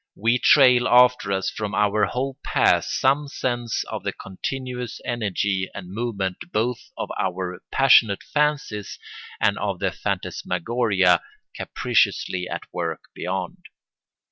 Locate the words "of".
3.83-4.01, 6.97-7.11, 9.59-9.77